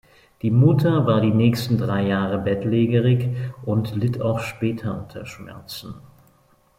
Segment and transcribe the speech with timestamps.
[0.41, 3.29] Die Mutter war die nächsten drei Jahre bettlägerig
[3.63, 5.93] und litt auch später unter Schmerzen.